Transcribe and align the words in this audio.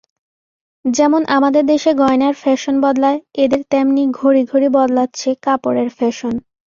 যেমন 0.85 1.21
আমাদের 1.37 1.63
দেশে 1.65 1.91
গয়নার 2.01 2.35
ফ্যাশন 2.35 2.75
বদলায়, 2.85 3.19
এদের 3.43 3.61
তেমনি 3.71 4.03
ঘড়ি 4.19 4.41
ঘড়ি 4.51 4.67
বদলাচ্ছে 4.77 5.29
কাপড়ের 5.45 5.89
ফ্যাশন। 5.97 6.33